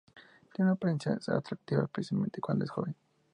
Tiene 0.51 0.71
una 0.71 0.71
apariencia 0.71 1.11
atractiva, 1.27 1.83
especialmente 1.83 2.41
cuando 2.41 2.65
es 2.65 2.71
joven. 2.71 2.95